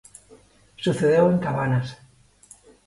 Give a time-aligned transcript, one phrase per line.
[0.83, 1.87] Sucedeu en Cabanas.